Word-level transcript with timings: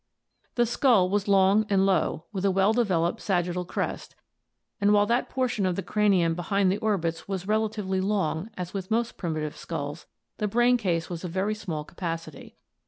The 0.55 0.65
skull 0.65 1.09
was 1.11 1.27
long 1.27 1.67
and 1.69 1.85
low, 1.85 2.25
with 2.33 2.43
a 2.43 2.49
well 2.49 2.73
developed 2.73 3.21
sagittal 3.21 3.65
crest 3.65 4.15
and, 4.79 4.91
while 4.91 5.05
that 5.05 5.29
por 5.29 5.47
tion 5.47 5.67
of 5.67 5.75
the 5.75 5.83
cranium 5.83 6.33
behind 6.33 6.71
the 6.71 6.79
orbits 6.79 7.27
was 7.27 7.47
relatively 7.47 8.01
long 8.01 8.49
as 8.57 8.73
with 8.73 8.89
most 8.89 9.15
primitive 9.15 9.55
skulls, 9.55 10.07
the 10.39 10.47
brain 10.47 10.75
case 10.75 11.07
was 11.07 11.23
of 11.23 11.29
very 11.29 11.53
small 11.53 11.83
capacity. 11.83 12.55